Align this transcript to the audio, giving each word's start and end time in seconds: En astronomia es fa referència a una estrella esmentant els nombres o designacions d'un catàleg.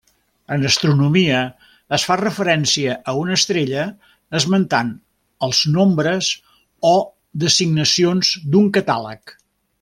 En 0.53 0.63
astronomia 0.67 1.41
es 1.97 2.05
fa 2.11 2.17
referència 2.21 2.95
a 3.13 3.15
una 3.25 3.37
estrella 3.41 3.83
esmentant 4.39 4.89
els 5.49 5.61
nombres 5.77 6.31
o 6.95 6.95
designacions 7.47 8.33
d'un 8.55 8.75
catàleg. 8.81 9.37